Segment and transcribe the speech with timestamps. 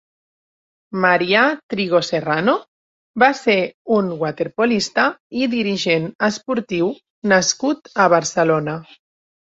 [1.01, 1.43] Marià
[1.73, 2.55] Trigo Serrano
[3.23, 3.57] va ser
[3.97, 5.05] un waterpolista
[5.43, 6.91] i dirigent esportiu
[7.35, 8.79] nascut a Barcelona.